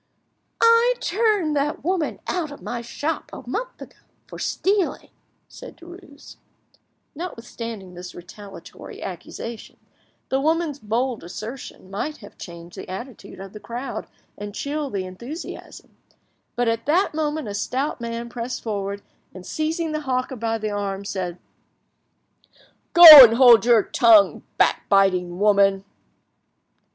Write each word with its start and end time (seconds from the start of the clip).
"I 0.59 0.95
turned 0.99 1.55
that 1.55 1.83
woman 1.83 2.21
out 2.25 2.49
of 2.51 2.59
my 2.63 2.81
shop 2.81 3.29
a 3.31 3.47
month 3.47 3.79
ago, 3.83 3.97
for 4.25 4.39
stealing," 4.39 5.11
said 5.47 5.77
Derues. 5.77 6.37
Notwithstanding 7.13 7.93
this 7.93 8.15
retaliatory 8.15 9.03
accusation, 9.03 9.77
the 10.29 10.41
woman's 10.41 10.79
bold 10.79 11.23
assertion 11.23 11.91
might 11.91 12.17
have 12.17 12.39
changed 12.39 12.77
the 12.77 12.89
attitude 12.89 13.39
of 13.39 13.53
the 13.53 13.59
crowd 13.59 14.07
and 14.39 14.55
chilled 14.55 14.93
the 14.93 15.05
enthusiasm, 15.05 15.95
but 16.55 16.67
at 16.67 16.87
that 16.87 17.13
moment 17.13 17.47
a 17.47 17.53
stout 17.53 18.01
man 18.01 18.27
pressed 18.27 18.63
forward, 18.63 19.03
and 19.35 19.45
seizing 19.45 19.91
the 19.91 20.01
hawker 20.01 20.35
by 20.35 20.57
the 20.57 20.71
arm, 20.71 21.05
said— 21.05 21.37
"Go, 22.93 23.05
and 23.23 23.35
hold 23.35 23.65
your 23.65 23.83
tongue, 23.83 24.41
backbiting 24.57 25.37
woman!" 25.37 25.85